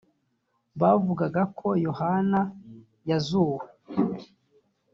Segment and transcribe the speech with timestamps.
[0.81, 2.41] bavugaga ko yohana
[3.09, 3.63] yazuwe